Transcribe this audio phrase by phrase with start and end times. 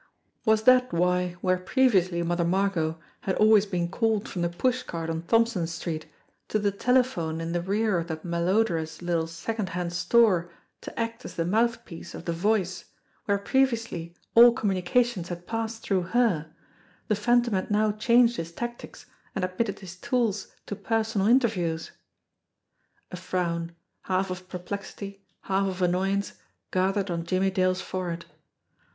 [0.45, 5.21] Was that why, where previously Mother Margot had always been called from the pushcart on
[5.27, 6.07] Thompson Street
[6.47, 10.49] to the telephone in the rear of that malodorous little second hand store
[10.81, 12.85] to act as the mouthpiece of the "Voice,"
[13.25, 16.51] where previ ously all communications had passed through her,
[17.07, 19.05] the Phan tom had now changed his tactics
[19.35, 21.91] and admitted his tools to personal interviews?
[23.11, 23.75] A frown,
[24.05, 26.33] half of perplexity, half of annoyance,
[26.71, 28.25] gathered on Jimmie Dale's forehead.